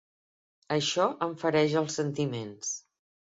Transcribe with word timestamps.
Això 0.75 1.05
em 1.25 1.35
fereix 1.43 1.77
els 1.83 1.99
sentiments. 2.01 2.73